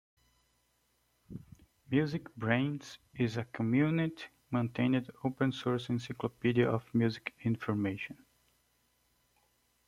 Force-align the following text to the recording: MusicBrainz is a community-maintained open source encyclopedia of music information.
MusicBrainz 1.91 2.97
is 3.13 3.37
a 3.37 3.43
community-maintained 3.45 5.11
open 5.23 5.51
source 5.51 5.89
encyclopedia 5.89 6.67
of 6.67 6.91
music 6.95 7.35
information. 7.43 8.17